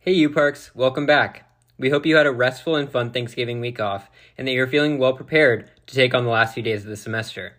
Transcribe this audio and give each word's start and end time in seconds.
Hey, 0.00 0.12
U 0.12 0.30
Parks, 0.30 0.72
welcome 0.76 1.06
back. 1.06 1.50
We 1.76 1.90
hope 1.90 2.06
you 2.06 2.14
had 2.14 2.26
a 2.26 2.30
restful 2.30 2.76
and 2.76 2.88
fun 2.88 3.10
Thanksgiving 3.10 3.60
week 3.60 3.80
off 3.80 4.08
and 4.38 4.46
that 4.46 4.52
you're 4.52 4.68
feeling 4.68 4.96
well 4.96 5.12
prepared 5.12 5.72
to 5.88 5.94
take 5.96 6.14
on 6.14 6.22
the 6.22 6.30
last 6.30 6.54
few 6.54 6.62
days 6.62 6.84
of 6.84 6.88
the 6.88 6.96
semester. 6.96 7.54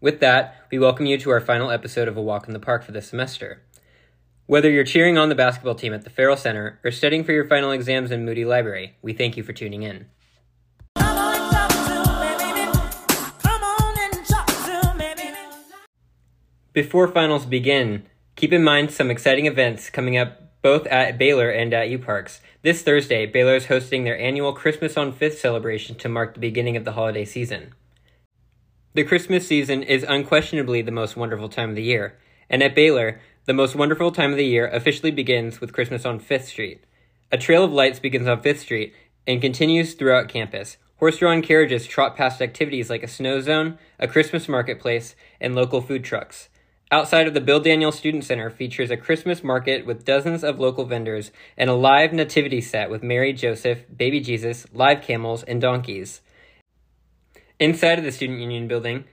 With 0.00 0.18
that, 0.18 0.66
we 0.72 0.80
welcome 0.80 1.06
you 1.06 1.16
to 1.16 1.30
our 1.30 1.40
final 1.40 1.70
episode 1.70 2.08
of 2.08 2.16
A 2.16 2.20
Walk 2.20 2.48
in 2.48 2.54
the 2.54 2.58
Park 2.58 2.82
for 2.82 2.90
this 2.90 3.08
semester. 3.08 3.62
Whether 4.46 4.68
you're 4.68 4.82
cheering 4.82 5.16
on 5.16 5.28
the 5.28 5.36
basketball 5.36 5.76
team 5.76 5.94
at 5.94 6.02
the 6.02 6.10
Ferrell 6.10 6.36
Center 6.36 6.80
or 6.82 6.90
studying 6.90 7.22
for 7.22 7.30
your 7.30 7.46
final 7.46 7.70
exams 7.70 8.10
in 8.10 8.24
Moody 8.24 8.44
Library, 8.44 8.96
we 9.00 9.12
thank 9.12 9.36
you 9.36 9.44
for 9.44 9.52
tuning 9.52 9.84
in. 9.84 10.06
Before 16.72 17.06
finals 17.06 17.46
begin, 17.46 18.06
keep 18.34 18.52
in 18.52 18.64
mind 18.64 18.90
some 18.90 19.08
exciting 19.08 19.46
events 19.46 19.88
coming 19.88 20.18
up 20.18 20.45
both 20.66 20.88
at 20.88 21.16
Baylor 21.16 21.48
and 21.48 21.72
at 21.72 21.90
U 21.90 21.98
Parks. 22.00 22.40
This 22.62 22.82
Thursday, 22.82 23.24
Baylor 23.24 23.54
is 23.54 23.66
hosting 23.66 24.02
their 24.02 24.18
annual 24.18 24.52
Christmas 24.52 24.96
on 24.96 25.12
5th 25.12 25.34
celebration 25.34 25.94
to 25.94 26.08
mark 26.08 26.34
the 26.34 26.40
beginning 26.40 26.76
of 26.76 26.84
the 26.84 26.94
holiday 26.94 27.24
season. 27.24 27.72
The 28.92 29.04
Christmas 29.04 29.46
season 29.46 29.84
is 29.84 30.02
unquestionably 30.02 30.82
the 30.82 30.90
most 30.90 31.16
wonderful 31.16 31.48
time 31.48 31.70
of 31.70 31.76
the 31.76 31.84
year, 31.84 32.18
and 32.50 32.64
at 32.64 32.74
Baylor, 32.74 33.20
the 33.44 33.52
most 33.52 33.76
wonderful 33.76 34.10
time 34.10 34.32
of 34.32 34.36
the 34.36 34.44
year 34.44 34.66
officially 34.66 35.12
begins 35.12 35.60
with 35.60 35.72
Christmas 35.72 36.04
on 36.04 36.18
5th 36.18 36.46
Street. 36.46 36.82
A 37.30 37.38
trail 37.38 37.62
of 37.62 37.70
lights 37.70 38.00
begins 38.00 38.26
on 38.26 38.42
5th 38.42 38.58
Street 38.58 38.92
and 39.24 39.40
continues 39.40 39.94
throughout 39.94 40.28
campus. 40.28 40.78
Horse 40.96 41.18
drawn 41.18 41.42
carriages 41.42 41.86
trot 41.86 42.16
past 42.16 42.42
activities 42.42 42.90
like 42.90 43.04
a 43.04 43.06
snow 43.06 43.40
zone, 43.40 43.78
a 44.00 44.08
Christmas 44.08 44.48
marketplace, 44.48 45.14
and 45.40 45.54
local 45.54 45.80
food 45.80 46.02
trucks. 46.02 46.48
Outside 46.92 47.26
of 47.26 47.34
the 47.34 47.40
Bill 47.40 47.58
Daniel 47.58 47.90
Student 47.90 48.22
Center 48.22 48.48
features 48.48 48.92
a 48.92 48.96
Christmas 48.96 49.42
market 49.42 49.84
with 49.84 50.04
dozens 50.04 50.44
of 50.44 50.60
local 50.60 50.84
vendors 50.84 51.32
and 51.56 51.68
a 51.68 51.74
live 51.74 52.12
nativity 52.12 52.60
set 52.60 52.90
with 52.90 53.02
Mary, 53.02 53.32
Joseph, 53.32 53.80
baby 53.94 54.20
Jesus, 54.20 54.68
live 54.72 55.02
camels, 55.02 55.42
and 55.42 55.60
donkeys. 55.60 56.20
Inside 57.58 57.98
of 57.98 58.04
the 58.04 58.12
Student 58.12 58.38
Union 58.38 58.68
building 58.68 59.04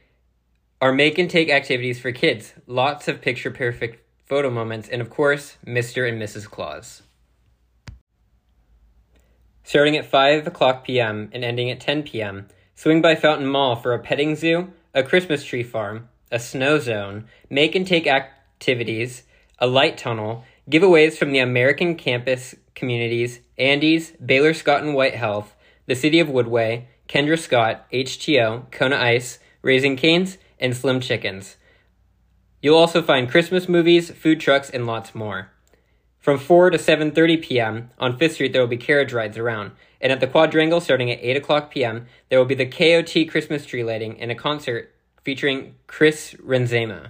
are 0.80 0.94
make 0.94 1.18
and 1.18 1.28
take 1.28 1.50
activities 1.50 2.00
for 2.00 2.12
kids, 2.12 2.54
lots 2.68 3.08
of 3.08 3.22
picture 3.22 3.50
perfect 3.50 4.06
photo 4.24 4.52
moments, 4.52 4.88
and 4.88 5.02
of 5.02 5.10
course, 5.10 5.58
Mr. 5.66 6.08
and 6.08 6.22
Mrs. 6.22 6.48
Claus. 6.48 7.02
Starting 9.64 9.98
at 9.98 10.06
5 10.06 10.46
o'clock 10.46 10.86
p.m. 10.86 11.30
and 11.34 11.44
ending 11.44 11.72
at 11.72 11.80
10 11.80 12.04
p.m., 12.04 12.48
swing 12.76 13.02
by 13.02 13.16
Fountain 13.16 13.48
Mall 13.48 13.76
for 13.76 13.94
a 13.94 14.00
petting 14.00 14.36
zoo, 14.36 14.74
a 14.94 15.02
Christmas 15.02 15.44
tree 15.44 15.64
farm, 15.64 16.10
a 16.34 16.40
snow 16.40 16.80
zone, 16.80 17.26
make 17.50 17.76
and 17.76 17.86
take 17.86 18.08
activities, 18.08 19.24
a 19.60 19.68
light 19.68 19.98
tunnel, 19.98 20.44
giveaways 20.70 21.16
from 21.16 21.32
the 21.32 21.40
American 21.40 21.96
campus 21.96 22.56
communities, 22.74 23.40
Andes, 23.58 24.12
Baylor 24.14 24.54
Scott 24.54 24.82
and 24.82 24.96
White 24.96 25.16
Health, 25.16 25.56
the 25.86 25.96
City 25.96 26.20
of 26.20 26.28
Woodway, 26.28 26.86
Kendra 27.08 27.38
Scott, 27.38 27.86
HTO, 27.92 28.70
Kona 28.72 28.98
Ice, 28.98 29.38
Raising 29.62 29.96
Canes, 29.96 30.40
and 30.60 30.76
Slim 30.76 31.00
Chickens. 31.00 31.58
You'll 32.62 32.78
also 32.78 33.02
find 33.02 33.30
Christmas 33.30 33.70
movies, 33.70 34.10
food 34.10 34.40
trucks, 34.40 34.70
and 34.70 34.88
lots 34.88 35.14
more. 35.14 35.52
From 36.20 36.40
4 36.40 36.72
to 36.72 36.78
7.30 36.78 37.44
p.m. 37.44 37.92
on 38.00 38.18
5th 38.18 38.32
Street, 38.32 38.54
there 38.54 38.62
will 38.62 38.70
be 38.70 38.78
carriage 38.78 39.14
rides 39.14 39.38
around. 39.38 39.72
And 40.00 40.12
at 40.12 40.22
the 40.22 40.28
Quadrangle, 40.28 40.82
starting 40.82 41.12
at 41.12 41.20
8 41.22 41.38
o'clock 41.38 41.70
p.m., 41.70 42.08
there 42.30 42.40
will 42.40 42.46
be 42.46 42.56
the 42.56 42.66
KOT 42.66 43.30
Christmas 43.30 43.66
tree 43.66 43.84
lighting 43.84 44.20
and 44.20 44.32
a 44.32 44.36
concert 44.36 44.93
featuring 45.24 45.76
Chris 45.88 46.36
Renzema. 46.36 47.10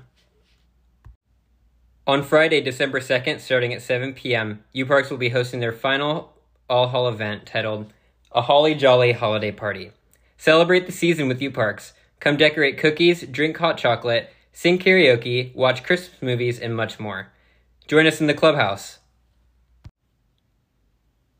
On 2.05 2.21
Friday, 2.21 2.61
December 2.61 2.99
2nd, 2.99 3.39
starting 3.39 3.73
at 3.73 3.81
7 3.81 4.13
p.m., 4.13 4.63
U 4.73 4.85
Parks 4.85 5.09
will 5.09 5.17
be 5.17 5.29
hosting 5.29 5.59
their 5.59 5.71
final 5.71 6.33
all 6.69 6.89
hall 6.89 7.07
event 7.07 7.45
titled 7.45 7.93
A 8.31 8.41
Holly 8.41 8.75
Jolly 8.75 9.13
Holiday 9.13 9.51
Party. 9.51 9.91
Celebrate 10.37 10.85
the 10.85 10.91
season 10.91 11.27
with 11.27 11.41
U 11.41 11.49
Parks. 11.49 11.93
Come 12.19 12.37
decorate 12.37 12.77
cookies, 12.77 13.23
drink 13.23 13.57
hot 13.57 13.77
chocolate, 13.77 14.29
sing 14.51 14.79
karaoke, 14.79 15.53
watch 15.55 15.83
Christmas 15.83 16.21
movies, 16.21 16.59
and 16.59 16.75
much 16.75 16.99
more. 16.99 17.29
Join 17.87 18.05
us 18.07 18.21
in 18.21 18.27
the 18.27 18.33
clubhouse. 18.33 18.99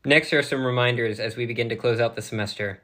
Next 0.04 0.32
are 0.32 0.42
some 0.42 0.66
reminders 0.66 1.18
as 1.18 1.36
we 1.36 1.46
begin 1.46 1.68
to 1.70 1.76
close 1.76 2.00
out 2.00 2.16
the 2.16 2.22
semester. 2.22 2.82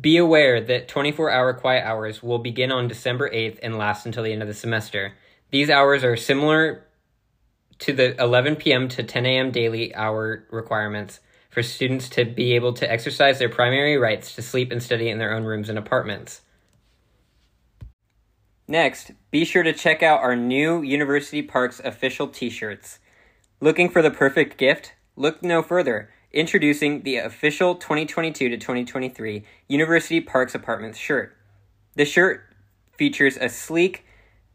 Be 0.00 0.16
aware 0.16 0.60
that 0.60 0.88
24 0.88 1.30
hour 1.30 1.54
quiet 1.54 1.84
hours 1.84 2.22
will 2.22 2.38
begin 2.38 2.72
on 2.72 2.88
December 2.88 3.30
8th 3.30 3.58
and 3.62 3.78
last 3.78 4.06
until 4.06 4.24
the 4.24 4.32
end 4.32 4.42
of 4.42 4.48
the 4.48 4.54
semester. 4.54 5.14
These 5.50 5.70
hours 5.70 6.02
are 6.02 6.16
similar 6.16 6.86
to 7.80 7.92
the 7.92 8.20
11 8.20 8.56
p.m. 8.56 8.88
to 8.88 9.02
10 9.02 9.26
a.m. 9.26 9.50
daily 9.50 9.94
hour 9.94 10.46
requirements 10.50 11.20
for 11.50 11.62
students 11.62 12.08
to 12.08 12.24
be 12.24 12.54
able 12.54 12.72
to 12.72 12.90
exercise 12.90 13.38
their 13.38 13.48
primary 13.48 13.96
rights 13.96 14.34
to 14.34 14.42
sleep 14.42 14.72
and 14.72 14.82
study 14.82 15.08
in 15.08 15.18
their 15.18 15.32
own 15.32 15.44
rooms 15.44 15.68
and 15.68 15.78
apartments. 15.78 16.40
Next, 18.66 19.12
be 19.30 19.44
sure 19.44 19.62
to 19.62 19.72
check 19.72 20.02
out 20.02 20.20
our 20.20 20.34
new 20.34 20.82
University 20.82 21.42
Parks 21.42 21.80
official 21.84 22.28
t 22.28 22.48
shirts. 22.48 22.98
Looking 23.60 23.90
for 23.90 24.02
the 24.02 24.10
perfect 24.10 24.56
gift? 24.56 24.94
Look 25.16 25.42
no 25.42 25.62
further. 25.62 26.10
Introducing 26.34 27.02
the 27.02 27.18
official 27.18 27.76
2022 27.76 28.48
to 28.48 28.56
2023 28.56 29.44
University 29.68 30.20
Parks 30.20 30.52
Apartments 30.52 30.98
shirt. 30.98 31.36
The 31.94 32.04
shirt 32.04 32.52
features 32.98 33.36
a 33.36 33.48
sleek 33.48 34.04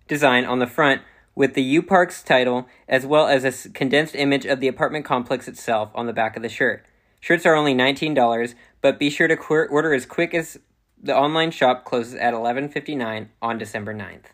design 0.06 0.44
on 0.44 0.60
the 0.60 0.68
front 0.68 1.04
with 1.36 1.54
the 1.54 1.64
U 1.64 1.82
Parks 1.82 2.22
title 2.22 2.68
as 2.90 3.06
well 3.06 3.28
as 3.28 3.46
a 3.46 3.70
condensed 3.70 4.14
image 4.14 4.46
of 4.46 4.60
the 4.60 4.68
apartment 4.68 5.06
complex 5.06 5.48
itself 5.48 5.90
on 5.96 6.06
the 6.06 6.12
back 6.12 6.36
of 6.36 6.44
the 6.44 6.50
shirt. 6.50 6.86
Shirts 7.22 7.46
are 7.46 7.56
only 7.56 7.74
$19, 7.74 8.56
but 8.82 9.00
be 9.00 9.10
sure 9.10 9.30
to 9.30 9.38
order 9.38 9.94
as 9.94 10.06
quick 10.06 10.34
as 10.34 10.60
the 11.02 11.16
online 11.16 11.50
shop 11.50 11.86
closes 11.86 12.16
at 12.16 12.34
11:59 12.34 13.30
on 13.42 13.58
December 13.58 13.94
9th. 13.94 14.34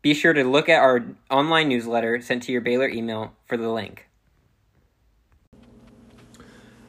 Be 0.00 0.14
sure 0.14 0.32
to 0.32 0.44
look 0.44 0.70
at 0.70 0.80
our 0.80 1.04
online 1.30 1.68
newsletter 1.68 2.22
sent 2.22 2.42
to 2.44 2.52
your 2.52 2.62
Baylor 2.62 2.88
email 2.88 3.34
for 3.44 3.58
the 3.58 3.68
link. 3.68 4.08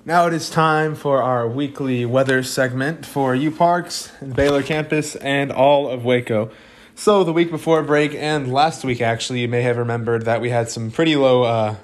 Now 0.08 0.28
it 0.28 0.34
is 0.34 0.52
time 0.52 0.94
for 0.94 1.24
our 1.24 1.48
weekly 1.48 2.06
weather 2.06 2.44
segment 2.44 3.08
for 3.08 3.34
U 3.34 3.50
Parks, 3.50 4.12
Baylor 4.22 4.62
campus, 4.62 5.16
and 5.16 5.52
all 5.52 5.90
of 5.90 6.06
Waco. 6.06 6.52
So, 6.94 7.24
the 7.24 7.34
week 7.34 7.50
before 7.50 7.82
break 7.82 8.14
and 8.14 8.54
last 8.54 8.86
week, 8.86 9.02
actually, 9.02 9.40
you 9.40 9.48
may 9.48 9.64
have 9.64 9.78
remembered 9.78 10.26
that 10.26 10.42
we 10.42 10.52
had 10.52 10.70
some 10.70 10.92
pretty 10.92 11.16
low 11.16 11.42
uh, 11.42 11.76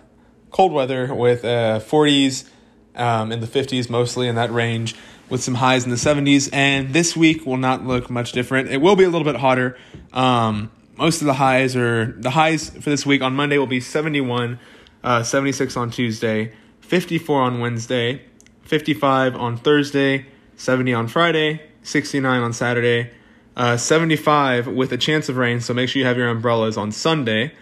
cold 0.51 0.71
weather 0.71 1.11
with 1.11 1.43
uh, 1.43 1.79
40s 1.79 2.47
um, 2.93 3.31
in 3.31 3.39
the 3.39 3.47
50s, 3.47 3.89
mostly 3.89 4.27
in 4.27 4.35
that 4.35 4.51
range, 4.51 4.95
with 5.27 5.41
some 5.41 5.55
highs 5.55 5.85
in 5.85 5.89
the 5.89 5.95
70s. 5.95 6.47
And 6.53 6.93
this 6.93 7.17
week 7.17 7.47
will 7.47 7.57
not 7.57 7.87
look 7.87 8.11
much 8.11 8.33
different. 8.33 8.69
It 8.69 8.81
will 8.81 8.95
be 8.95 9.03
a 9.03 9.09
little 9.09 9.25
bit 9.25 9.37
hotter. 9.37 9.79
Um, 10.13 10.69
most 10.95 11.21
of 11.21 11.25
the 11.25 11.33
highs 11.33 11.75
are 11.75 12.11
the 12.19 12.29
highs 12.29 12.69
for 12.69 12.91
this 12.91 13.03
week 13.03 13.23
on 13.23 13.35
Monday 13.35 13.57
will 13.57 13.65
be 13.65 13.79
71, 13.79 14.59
uh, 15.03 15.23
76 15.23 15.75
on 15.75 15.89
Tuesday. 15.89 16.53
54 16.91 17.41
on 17.41 17.59
Wednesday, 17.61 18.21
55 18.63 19.37
on 19.37 19.55
Thursday, 19.55 20.25
70 20.57 20.93
on 20.93 21.07
Friday, 21.07 21.61
69 21.83 22.41
on 22.41 22.51
Saturday, 22.51 23.11
uh, 23.55 23.77
75 23.77 24.67
with 24.67 24.91
a 24.91 24.97
chance 24.97 25.29
of 25.29 25.37
rain, 25.37 25.61
so 25.61 25.73
make 25.73 25.87
sure 25.87 26.01
you 26.01 26.05
have 26.05 26.17
your 26.17 26.27
umbrellas 26.27 26.75
on 26.75 26.91
Sunday. 26.91 27.53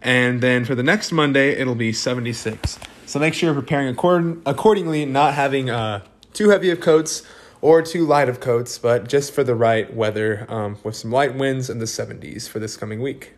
And 0.00 0.40
then 0.40 0.64
for 0.64 0.74
the 0.74 0.82
next 0.82 1.12
Monday, 1.12 1.50
it'll 1.50 1.76
be 1.76 1.92
76. 1.92 2.80
So 3.06 3.20
make 3.20 3.34
sure 3.34 3.52
you're 3.52 3.62
preparing 3.62 3.86
accord- 3.86 4.42
accordingly, 4.44 5.06
not 5.06 5.34
having 5.34 5.70
uh, 5.70 6.04
too 6.32 6.48
heavy 6.48 6.70
of 6.70 6.80
coats 6.80 7.22
or 7.60 7.82
too 7.82 8.04
light 8.04 8.28
of 8.28 8.40
coats, 8.40 8.78
but 8.78 9.08
just 9.08 9.32
for 9.32 9.44
the 9.44 9.54
right 9.54 9.94
weather 9.94 10.44
um, 10.48 10.76
with 10.82 10.96
some 10.96 11.12
light 11.12 11.36
winds 11.36 11.70
in 11.70 11.78
the 11.78 11.84
70s 11.84 12.48
for 12.48 12.58
this 12.58 12.76
coming 12.76 13.00
week. 13.00 13.34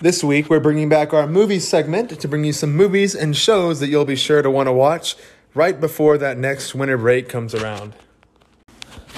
This 0.00 0.22
week, 0.22 0.48
we're 0.48 0.60
bringing 0.60 0.88
back 0.88 1.12
our 1.12 1.26
movie 1.26 1.58
segment 1.58 2.20
to 2.20 2.28
bring 2.28 2.44
you 2.44 2.52
some 2.52 2.72
movies 2.76 3.16
and 3.16 3.36
shows 3.36 3.80
that 3.80 3.88
you'll 3.88 4.04
be 4.04 4.14
sure 4.14 4.42
to 4.42 4.48
want 4.48 4.68
to 4.68 4.72
watch 4.72 5.16
right 5.54 5.80
before 5.80 6.16
that 6.18 6.38
next 6.38 6.72
winter 6.72 6.96
break 6.96 7.28
comes 7.28 7.52
around. 7.52 7.94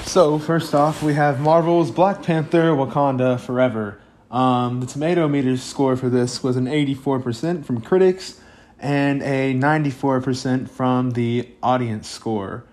So, 0.05 0.39
first 0.39 0.73
off, 0.73 1.03
we 1.03 1.13
have 1.13 1.39
Marvel's 1.39 1.91
Black 1.91 2.23
Panther 2.23 2.71
Wakanda 2.71 3.39
Forever. 3.39 3.99
Um, 4.31 4.79
the 4.79 4.87
tomato 4.87 5.27
meter 5.27 5.55
score 5.55 5.95
for 5.95 6.09
this 6.09 6.41
was 6.41 6.57
an 6.57 6.65
84% 6.65 7.63
from 7.63 7.81
critics 7.81 8.41
and 8.79 9.21
a 9.21 9.53
94% 9.53 10.67
from 10.67 11.11
the 11.11 11.47
audience 11.61 12.09
score. 12.09 12.63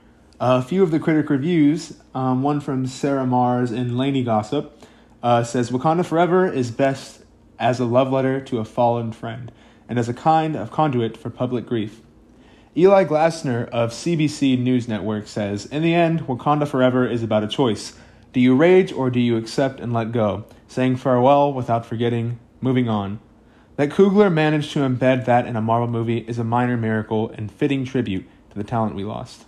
A 0.40 0.62
few 0.62 0.82
of 0.82 0.92
the 0.92 0.98
critic 0.98 1.28
reviews, 1.28 1.98
um, 2.14 2.42
one 2.42 2.60
from 2.60 2.86
Sarah 2.86 3.26
Marrs 3.26 3.70
and 3.70 3.98
Lainey 3.98 4.24
Gossip, 4.24 4.82
uh, 5.22 5.44
says 5.44 5.70
Wakanda 5.70 6.06
Forever 6.06 6.50
is 6.50 6.70
best 6.70 7.18
as 7.58 7.80
a 7.80 7.84
love 7.84 8.12
letter 8.12 8.40
to 8.40 8.58
a 8.58 8.64
fallen 8.64 9.12
friend, 9.12 9.52
and 9.88 9.98
as 9.98 10.08
a 10.08 10.14
kind 10.14 10.56
of 10.56 10.70
conduit 10.70 11.16
for 11.16 11.30
public 11.30 11.66
grief. 11.66 12.00
Eli 12.76 13.04
Glasner 13.04 13.68
of 13.70 13.90
CBC 13.90 14.58
News 14.58 14.86
Network 14.86 15.26
says 15.26 15.66
In 15.66 15.82
the 15.82 15.94
end, 15.94 16.26
Wakanda 16.28 16.68
Forever 16.68 17.06
is 17.08 17.22
about 17.22 17.42
a 17.42 17.48
choice. 17.48 17.94
Do 18.32 18.40
you 18.40 18.54
rage 18.54 18.92
or 18.92 19.10
do 19.10 19.18
you 19.18 19.36
accept 19.36 19.80
and 19.80 19.92
let 19.92 20.12
go, 20.12 20.44
saying 20.68 20.96
farewell 20.96 21.52
without 21.52 21.86
forgetting, 21.86 22.38
moving 22.60 22.88
on? 22.88 23.18
That 23.76 23.90
Coogler 23.90 24.32
managed 24.32 24.72
to 24.72 24.80
embed 24.80 25.24
that 25.24 25.46
in 25.46 25.56
a 25.56 25.60
Marvel 25.60 25.88
movie 25.88 26.18
is 26.18 26.38
a 26.38 26.44
minor 26.44 26.76
miracle 26.76 27.30
and 27.30 27.50
fitting 27.50 27.84
tribute 27.84 28.28
to 28.50 28.58
the 28.58 28.64
talent 28.64 28.94
we 28.94 29.04
lost. 29.04 29.46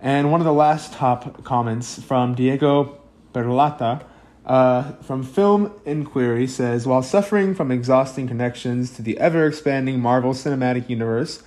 And 0.00 0.30
one 0.30 0.40
of 0.40 0.44
the 0.44 0.52
last 0.52 0.92
top 0.92 1.42
comments 1.42 2.00
from 2.02 2.34
Diego 2.34 3.00
Berlata 3.32 4.04
uh, 4.46 4.92
from 5.02 5.22
Film 5.22 5.72
Inquiry 5.84 6.46
says 6.46 6.86
While 6.86 7.02
suffering 7.02 7.54
from 7.54 7.72
exhausting 7.72 8.28
connections 8.28 8.90
to 8.92 9.02
the 9.02 9.18
ever 9.18 9.46
expanding 9.46 10.00
Marvel 10.00 10.32
Cinematic 10.32 10.88
Universe, 10.88 11.42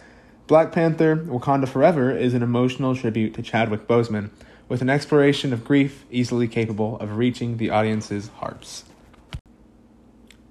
Black 0.47 0.71
Panther 0.71 1.15
Wakanda 1.15 1.67
Forever 1.67 2.11
is 2.11 2.33
an 2.33 2.43
emotional 2.43 2.95
tribute 2.95 3.33
to 3.35 3.41
Chadwick 3.41 3.87
Boseman, 3.87 4.31
with 4.67 4.81
an 4.81 4.89
exploration 4.89 5.53
of 5.53 5.63
grief 5.63 6.03
easily 6.11 6.47
capable 6.47 6.99
of 6.99 7.17
reaching 7.17 7.57
the 7.57 7.69
audience's 7.69 8.27
hearts. 8.39 8.83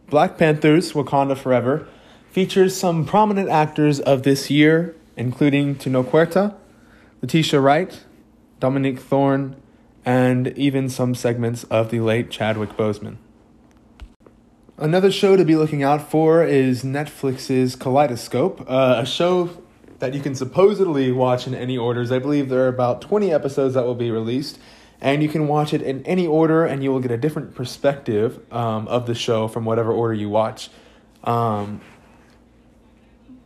Black 0.09 0.39
Panther's 0.39 0.93
Wakanda 0.93 1.37
Forever 1.37 1.87
features 2.31 2.75
some 2.75 3.05
prominent 3.05 3.50
actors 3.50 4.00
of 4.00 4.23
this 4.23 4.50
year, 4.50 4.97
including 5.17 5.75
Tenoch 5.75 6.11
Huerta, 6.11 6.55
Letitia 7.21 7.61
Wright, 7.61 8.05
Dominique 8.61 9.00
Thorne, 9.00 9.56
and 10.08 10.56
even 10.56 10.88
some 10.88 11.14
segments 11.14 11.64
of 11.64 11.90
the 11.90 12.00
late 12.00 12.31
Chadwick 12.31 12.70
Boseman. 12.78 13.19
Another 14.78 15.12
show 15.12 15.37
to 15.37 15.44
be 15.44 15.55
looking 15.55 15.82
out 15.82 16.10
for 16.10 16.43
is 16.43 16.82
Netflix's 16.82 17.76
Kaleidoscope, 17.76 18.64
uh, 18.66 18.94
a 19.02 19.05
show 19.05 19.50
that 19.99 20.14
you 20.14 20.22
can 20.22 20.34
supposedly 20.34 21.12
watch 21.12 21.46
in 21.46 21.55
any 21.55 21.76
orders. 21.76 22.10
I 22.10 22.20
believe 22.20 22.49
there 22.49 22.64
are 22.64 22.69
about 22.69 23.02
20 23.02 23.31
episodes 23.31 23.75
that 23.75 23.84
will 23.84 23.94
be 23.94 24.10
released, 24.10 24.58
and 24.99 25.22
you 25.22 25.28
can 25.28 25.46
watch 25.46 25.75
it 25.75 25.82
in 25.82 26.02
any 26.06 26.26
order, 26.26 26.64
and 26.64 26.82
you 26.82 26.90
will 26.90 27.00
get 27.00 27.11
a 27.11 27.19
different 27.19 27.54
perspective 27.54 28.40
um, 28.50 28.88
of 28.88 29.06
the 29.06 29.14
show 29.14 29.46
from 29.46 29.66
whatever 29.66 29.93
order 29.93 30.14
you 30.14 30.31
watch. 30.31 30.70
Um, 31.22 31.82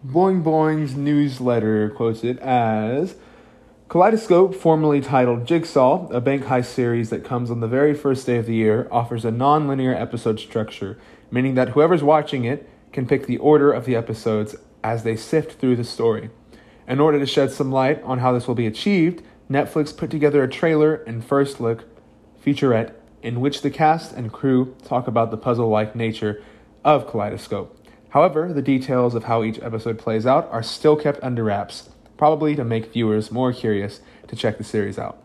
Boing 0.07 0.45
Boing's 0.45 0.95
newsletter 0.95 1.91
quotes 1.91 2.23
it 2.23 2.39
as 2.39 3.17
Kaleidoscope, 3.93 4.55
formerly 4.55 5.03
titled 5.03 5.47
Jigsaw, 5.47 6.09
a 6.09 6.19
bank 6.19 6.45
heist 6.45 6.73
series 6.73 7.11
that 7.11 7.27
comes 7.27 7.51
on 7.51 7.61
the 7.61 7.69
very 7.69 7.93
first 7.93 8.25
day 8.25 8.39
of 8.39 8.47
the 8.47 8.55
year, 8.55 8.89
offers 8.91 9.27
a 9.27 9.31
non 9.31 9.69
linear 9.69 9.95
episode 9.95 10.41
structure, 10.41 10.97
meaning 11.31 11.57
that 11.57 11.69
whoever's 11.69 12.03
watching 12.03 12.45
it 12.45 12.67
can 12.91 13.07
pick 13.07 13.27
the 13.27 13.37
order 13.37 13.71
of 13.71 13.85
the 13.85 13.95
episodes 13.95 14.57
as 14.83 15.03
they 15.03 15.15
sift 15.15 15.61
through 15.61 15.77
the 15.77 15.85
story. 15.85 16.31
In 16.89 17.01
order 17.01 17.19
to 17.19 17.27
shed 17.27 17.51
some 17.51 17.71
light 17.71 18.03
on 18.03 18.21
how 18.21 18.33
this 18.33 18.49
will 18.49 18.55
be 18.55 18.67
achieved, 18.67 19.23
Netflix 19.51 19.95
put 19.95 20.11
together 20.11 20.43
a 20.43 20.49
trailer 20.49 20.95
and 20.95 21.23
first 21.23 21.61
look 21.61 21.85
featurette 22.43 22.95
in 23.23 23.43
which 23.43 23.61
the 23.61 23.71
cast 23.71 24.15
and 24.15 24.33
crew 24.33 24.75
talk 24.87 25.07
about 25.07 25.31
the 25.31 25.37
puzzle 25.37 25.69
like 25.69 25.95
nature 25.95 26.43
of 26.83 27.07
Kaleidoscope. 27.07 27.79
However, 28.09 28.55
the 28.55 28.63
details 28.63 29.15
of 29.15 29.25
how 29.25 29.43
each 29.43 29.61
episode 29.61 29.99
plays 29.99 30.25
out 30.25 30.49
are 30.51 30.63
still 30.63 30.97
kept 30.97 31.23
under 31.23 31.45
wraps, 31.45 31.91
probably 32.23 32.55
to 32.55 32.63
make 32.63 32.93
viewers 32.93 33.33
more 33.33 33.53
curious 33.53 34.01
to 34.29 34.37
check 34.37 34.57
the 34.57 34.63
series 34.63 34.97
out. 34.97 35.21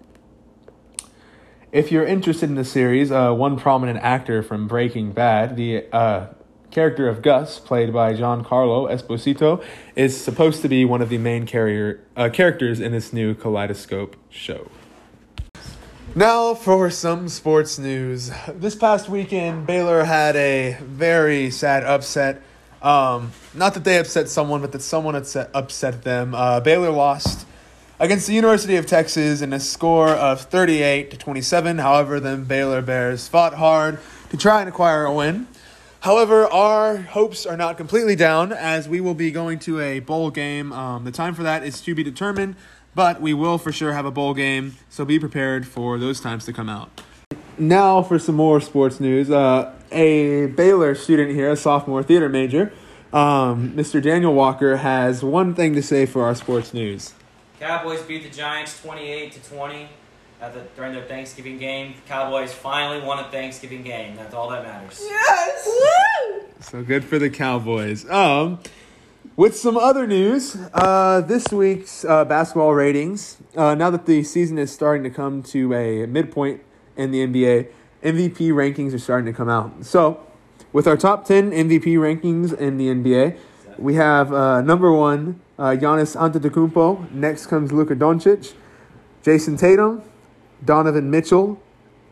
If 1.71 1.91
you're 1.91 2.03
interested 2.03 2.49
in 2.49 2.55
the 2.55 2.65
series, 2.65 3.11
uh, 3.11 3.33
one 3.33 3.55
prominent 3.55 3.99
actor 3.99 4.41
from 4.41 4.67
Breaking 4.67 5.11
Bad, 5.11 5.57
the 5.57 5.85
uh, 5.93 6.29
character 6.71 7.07
of 7.07 7.21
Gus, 7.21 7.59
played 7.59 7.93
by 7.93 8.13
Giancarlo 8.13 8.89
Esposito, 8.89 9.63
is 9.95 10.19
supposed 10.19 10.63
to 10.63 10.67
be 10.67 10.85
one 10.85 11.03
of 11.03 11.09
the 11.09 11.19
main 11.19 11.45
carrier, 11.45 12.03
uh, 12.15 12.29
characters 12.33 12.79
in 12.79 12.93
this 12.93 13.13
new 13.13 13.35
Kaleidoscope 13.35 14.15
show. 14.31 14.67
Now 16.15 16.55
for 16.55 16.89
some 16.89 17.29
sports 17.29 17.77
news. 17.77 18.31
This 18.51 18.73
past 18.73 19.07
weekend, 19.07 19.67
Baylor 19.67 20.03
had 20.03 20.35
a 20.35 20.77
very 20.81 21.51
sad 21.51 21.83
upset. 21.83 22.41
Um, 22.81 23.31
not 23.53 23.73
that 23.73 23.83
they 23.83 23.97
upset 23.97 24.29
someone, 24.29 24.61
but 24.61 24.71
that 24.71 24.81
someone 24.81 25.15
upset, 25.15 25.49
upset 25.53 26.03
them. 26.03 26.35
Uh, 26.35 26.59
Baylor 26.59 26.91
lost 26.91 27.47
against 27.99 28.27
the 28.27 28.33
University 28.33 28.75
of 28.75 28.85
Texas 28.85 29.41
in 29.41 29.53
a 29.53 29.59
score 29.59 30.09
of 30.09 30.41
38 30.41 31.11
to 31.11 31.17
27. 31.17 31.79
However, 31.79 32.19
then 32.19 32.43
Baylor 32.43 32.81
Bears 32.81 33.27
fought 33.27 33.55
hard 33.55 33.99
to 34.29 34.37
try 34.37 34.59
and 34.59 34.69
acquire 34.69 35.05
a 35.05 35.13
win. 35.13 35.47
However, 36.01 36.45
our 36.45 36.97
hopes 36.97 37.45
are 37.45 37.57
not 37.57 37.75
completely 37.75 38.15
down 38.15 38.51
as 38.53 38.87
we 38.87 39.01
will 39.01 39.15
be 39.15 39.31
going 39.31 39.57
to 39.59 39.79
a 39.79 39.99
bowl 39.99 40.29
game. 40.29 40.71
Um, 40.71 41.03
the 41.05 41.11
time 41.11 41.33
for 41.33 41.43
that 41.43 41.63
is 41.63 41.81
to 41.81 41.95
be 41.95 42.03
determined, 42.03 42.55
but 42.93 43.19
we 43.19 43.33
will 43.33 43.57
for 43.57 43.71
sure 43.71 43.93
have 43.93 44.05
a 44.05 44.11
bowl 44.11 44.35
game, 44.35 44.75
so 44.89 45.03
be 45.03 45.19
prepared 45.19 45.67
for 45.67 45.97
those 45.97 46.21
times 46.21 46.45
to 46.45 46.53
come 46.53 46.69
out. 46.69 47.01
Now 47.57 48.03
for 48.03 48.19
some 48.19 48.35
more 48.35 48.61
sports 48.61 48.99
news. 48.99 49.31
Uh, 49.31 49.73
a 49.91 50.47
Baylor 50.47 50.95
student 50.95 51.31
here, 51.31 51.51
a 51.51 51.55
sophomore 51.55 52.03
theater 52.03 52.29
major, 52.29 52.71
um, 53.13 53.71
Mr. 53.71 54.01
Daniel 54.01 54.33
Walker, 54.33 54.77
has 54.77 55.23
one 55.23 55.53
thing 55.55 55.73
to 55.73 55.81
say 55.81 56.05
for 56.05 56.23
our 56.23 56.35
sports 56.35 56.73
news. 56.73 57.13
Cowboys 57.59 58.01
beat 58.03 58.23
the 58.23 58.29
Giants 58.29 58.81
28 58.81 59.31
to 59.31 59.49
20 59.49 59.89
at 60.41 60.53
the, 60.53 60.61
during 60.75 60.93
their 60.93 61.05
Thanksgiving 61.05 61.57
game. 61.57 61.93
The 61.93 62.09
Cowboys 62.09 62.53
finally 62.53 63.05
won 63.05 63.19
a 63.19 63.29
Thanksgiving 63.29 63.83
game. 63.83 64.15
That's 64.15 64.33
all 64.33 64.49
that 64.49 64.63
matters. 64.63 64.99
Yes! 65.01 65.67
So 66.59 66.83
good 66.83 67.03
for 67.03 67.17
the 67.17 67.29
Cowboys. 67.29 68.09
Um, 68.09 68.59
with 69.35 69.55
some 69.55 69.77
other 69.77 70.07
news, 70.07 70.57
uh, 70.73 71.21
this 71.21 71.47
week's 71.51 72.03
uh, 72.05 72.25
basketball 72.25 72.73
ratings. 72.73 73.37
Uh, 73.55 73.75
now 73.75 73.89
that 73.89 74.05
the 74.05 74.23
season 74.23 74.57
is 74.57 74.71
starting 74.71 75.03
to 75.03 75.09
come 75.09 75.43
to 75.43 75.73
a 75.73 76.05
midpoint 76.07 76.61
in 76.95 77.11
the 77.11 77.25
NBA, 77.25 77.67
MVP 78.03 78.51
rankings 78.51 78.93
are 78.93 78.99
starting 78.99 79.25
to 79.25 79.33
come 79.33 79.49
out. 79.49 79.85
So, 79.85 80.25
with 80.71 80.87
our 80.87 80.97
top 80.97 81.25
10 81.25 81.51
MVP 81.51 81.95
rankings 81.95 82.57
in 82.57 82.77
the 82.77 82.87
NBA, 82.89 83.37
we 83.77 83.95
have 83.95 84.33
uh, 84.33 84.61
number 84.61 84.91
one, 84.91 85.39
uh, 85.57 85.75
Giannis 85.79 86.15
Antetokounmpo. 86.15 87.11
Next 87.11 87.47
comes 87.47 87.71
Luka 87.71 87.95
Doncic, 87.95 88.53
Jayson 89.23 89.57
Tatum, 89.57 90.03
Donovan 90.63 91.09
Mitchell, 91.09 91.61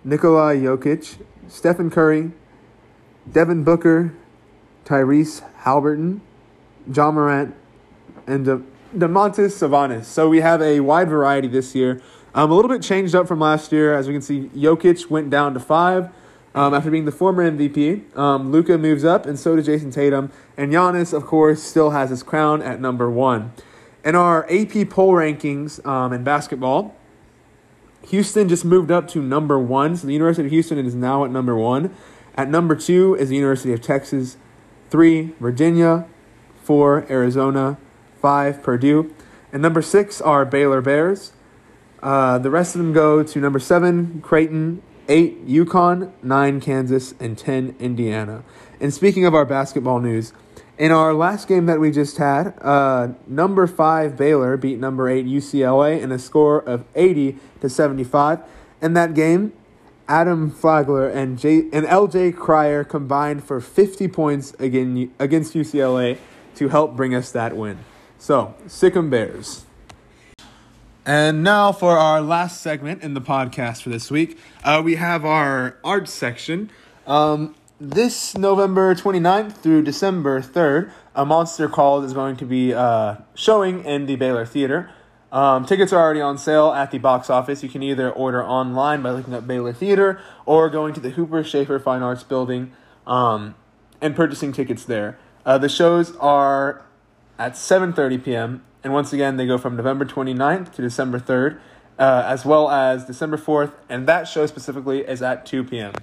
Nikola 0.04 0.56
Jokic, 0.56 1.18
Stephen 1.48 1.90
Curry, 1.90 2.32
Devin 3.32 3.64
Booker, 3.64 4.14
Tyrese 4.86 5.44
Haliburton, 5.62 6.22
John 6.92 7.16
Morant, 7.16 7.56
and 8.28 8.46
De- 8.46 8.62
Domantas 8.96 9.52
Sabonis. 9.52 10.06
So 10.06 10.30
we 10.30 10.42
have 10.42 10.62
a 10.62 10.80
wide 10.80 11.10
variety 11.10 11.48
this 11.48 11.74
year. 11.76 12.02
Um, 12.36 12.52
a 12.52 12.54
little 12.54 12.68
bit 12.68 12.82
changed 12.82 13.16
up 13.16 13.30
from 13.30 13.40
last 13.40 13.72
year. 13.72 13.98
As 13.98 14.08
we 14.08 14.14
can 14.14 14.22
see, 14.22 14.50
Jokic 14.54 15.10
went 15.10 15.30
down 15.30 15.54
to 15.54 15.60
five 15.62 16.10
um, 16.54 16.74
after 16.74 16.92
being 16.92 17.06
the 17.06 17.12
former 17.12 17.50
MVP. 17.50 18.16
Um, 18.18 18.52
Luka 18.52 18.78
moves 18.78 19.06
up, 19.06 19.26
and 19.26 19.40
so 19.40 19.56
does 19.56 19.66
Jayson 19.66 19.90
Tatum. 19.90 20.30
And 20.58 20.74
Giannis, 20.74 21.14
of 21.14 21.26
course, 21.26 21.64
still 21.64 21.92
has 21.92 22.10
his 22.10 22.24
crown 22.24 22.62
at 22.62 22.82
number 22.82 23.10
one. 23.10 23.54
In 24.04 24.16
our 24.16 24.44
AP 24.52 24.90
poll 24.90 25.14
rankings 25.14 25.84
um, 25.88 26.12
in 26.12 26.26
basketball, 26.26 26.94
Houston 28.08 28.50
just 28.50 28.66
moved 28.66 28.92
up 28.92 29.08
to 29.10 29.22
number 29.22 29.58
one. 29.58 29.96
So 29.96 30.06
the 30.06 30.14
University 30.14 30.46
of 30.46 30.52
Houston 30.52 30.78
is 30.78 30.94
now 30.94 31.24
at 31.24 31.32
number 31.32 31.56
one. 31.56 31.96
At 32.36 32.50
number 32.50 32.76
two 32.76 33.16
is 33.16 33.30
the 33.30 33.36
University 33.36 33.72
of 33.72 33.82
Texas. 33.82 34.36
Three, 34.90 35.34
Virginia. 35.40 36.06
Four, 36.62 37.06
Arizona. 37.10 37.78
Five, 38.22 38.62
Purdue. 38.62 39.16
And 39.54 39.62
number 39.62 39.82
six 39.82 40.20
are 40.20 40.44
Baylor 40.44 40.82
Bears. 40.82 41.32
Uh, 42.06 42.38
the 42.38 42.52
rest 42.52 42.76
of 42.76 42.80
them 42.80 42.94
go 42.94 43.24
to 43.24 43.40
number 43.40 43.58
seven, 43.58 44.22
Creighton. 44.22 44.84
Eight, 45.10 45.48
UConn. 45.48 46.12
Nine, 46.22 46.62
Kansas. 46.62 47.16
And 47.20 47.36
ten, 47.36 47.76
Indiana. 47.80 48.44
And 48.80 48.94
speaking 48.94 49.26
of 49.26 49.34
our 49.34 49.44
basketball 49.44 50.00
news, 50.00 50.32
in 50.78 50.92
our 50.92 51.16
last 51.16 51.48
game 51.48 51.66
that 51.66 51.80
we 51.80 51.90
just 51.90 52.18
had, 52.18 52.54
uh, 52.62 53.14
number 53.26 53.66
five 53.66 54.16
Baylor 54.16 54.56
beat 54.56 54.78
number 54.78 55.10
eight 55.10 55.26
UCLA 55.26 56.00
in 56.00 56.12
a 56.12 56.20
score 56.20 56.60
of 56.60 56.86
80 56.94 57.38
to 57.62 57.70
75. 57.70 58.40
In 58.84 58.94
that 58.94 59.16
game, 59.16 59.54
Adam 60.08 60.52
Flagler 60.52 61.08
and 61.10 61.40
J- 61.40 61.70
and 61.74 61.88
LJ 61.88 62.36
Cryer 62.36 62.84
combined 62.84 63.44
for 63.44 63.60
50 63.60 64.08
points 64.10 64.54
again 64.60 65.12
against 65.18 65.56
UCLA 65.56 66.18
to 66.56 66.68
help 66.68 66.96
bring 66.96 67.16
us 67.16 67.32
that 67.32 67.58
win. 67.58 67.80
So, 68.20 68.54
Sic 68.68 68.96
'em 68.96 69.10
Bears. 69.10 69.66
And 71.06 71.44
now 71.44 71.72
for 71.72 72.00
our 72.00 72.20
last 72.20 72.62
segment 72.62 73.04
in 73.04 73.14
the 73.14 73.22
podcast 73.22 73.84
for 73.84 73.90
this 73.90 74.10
week, 74.10 74.40
uh, 74.64 74.82
we 74.84 74.96
have 74.96 75.24
our 75.24 75.78
arts 75.84 76.12
section. 76.12 76.72
Um, 77.06 77.54
this 77.80 78.36
November 78.36 78.96
29th 78.96 79.58
through 79.58 79.84
December 79.84 80.42
3rd, 80.42 80.92
A 81.14 81.24
Monster 81.24 81.70
Calls 81.70 82.06
is 82.06 82.14
going 82.14 82.38
to 82.38 82.46
be 82.46 82.74
uh, 82.74 83.18
showing 83.36 83.86
in 83.86 84.08
the 84.08 84.16
Baylor 84.16 84.48
Theater. 84.48 84.90
Um, 85.32 85.66
tickets 85.66 85.94
are 85.94 86.02
already 86.02 86.22
on 86.22 86.40
sale 86.40 86.72
at 86.72 86.90
the 86.90 86.98
box 86.98 87.30
office. 87.30 87.62
You 87.62 87.70
can 87.70 87.84
either 87.84 88.10
order 88.10 88.44
online 88.44 89.04
by 89.04 89.12
looking 89.12 89.36
up 89.36 89.46
Baylor 89.46 89.74
Theater 89.74 90.20
or 90.48 90.72
going 90.72 90.96
to 90.96 91.00
the 91.00 91.12
Hooper 91.12 91.44
Schaefer 91.44 91.78
Fine 91.78 92.02
Arts 92.02 92.24
Building 92.24 92.72
um, 93.06 93.54
and 94.02 94.16
purchasing 94.16 94.52
tickets 94.52 94.86
there. 94.86 95.20
Uh, 95.46 95.60
the 95.60 95.70
shows 95.70 96.16
are 96.16 96.84
at 97.38 97.54
7.30 97.54 98.24
p.m. 98.24 98.64
And 98.84 98.94
once 98.94 99.14
again, 99.14 99.38
they 99.38 99.46
go 99.46 99.58
from 99.58 99.76
November 99.76 100.06
29th 100.06 100.74
to 100.74 100.82
December 100.82 101.20
3rd, 101.20 101.60
uh, 101.98 102.24
as 102.26 102.46
well 102.46 102.70
as 102.70 103.06
December 103.06 103.38
4th. 103.38 103.72
And 103.90 104.08
that 104.08 104.28
show 104.28 104.46
specifically 104.46 105.00
is 105.02 105.22
at 105.22 105.46
2 105.46 105.64
p.m. 105.64 105.94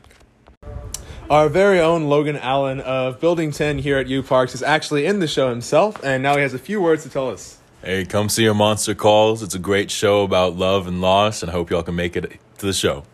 Our 1.30 1.48
very 1.48 1.80
own 1.80 2.04
Logan 2.04 2.36
Allen 2.36 2.80
of 2.80 3.20
Building 3.20 3.52
10 3.52 3.78
here 3.78 3.96
at 3.96 4.08
U 4.08 4.22
Parks 4.22 4.54
is 4.54 4.62
actually 4.62 5.06
in 5.06 5.20
the 5.20 5.28
show 5.28 5.48
himself, 5.48 6.02
and 6.04 6.22
now 6.22 6.36
he 6.36 6.42
has 6.42 6.52
a 6.52 6.58
few 6.58 6.82
words 6.82 7.04
to 7.04 7.08
tell 7.08 7.30
us. 7.30 7.58
Hey, 7.82 8.04
come 8.04 8.28
see 8.28 8.42
your 8.42 8.54
Monster 8.54 8.94
Calls. 8.94 9.42
It's 9.42 9.54
a 9.54 9.58
great 9.58 9.90
show 9.90 10.24
about 10.24 10.56
love 10.56 10.86
and 10.86 11.00
loss, 11.00 11.42
and 11.42 11.50
I 11.50 11.52
hope 11.52 11.70
y'all 11.70 11.82
can 11.82 11.94
make 11.94 12.16
it 12.16 12.38
to 12.58 12.66
the 12.66 12.72
show. 12.72 13.04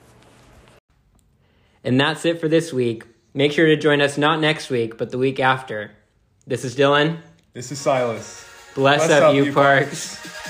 And 1.85 2.01
that's 2.01 2.25
it 2.25 2.41
for 2.41 2.49
this 2.49 2.73
week. 2.73 3.05
Make 3.35 3.53
sure 3.53 3.67
to 3.67 3.77
join 3.77 4.01
us 4.01 4.19
not 4.19 4.41
next 4.41 4.69
week, 4.69 4.99
but 4.99 5.11
the 5.11 5.19
week 5.19 5.39
after. 5.39 5.93
This 6.47 6.65
is 6.65 6.75
Dylan. 6.75 7.19
This 7.59 7.73
is 7.73 7.81
Silas. 7.81 8.45
Bless, 8.77 9.09
Bless 9.09 9.21
up, 9.21 9.31
up, 9.31 9.35
you 9.35 9.47
you 9.47 9.53
parks. 9.53 10.15
Parks. 10.15 10.48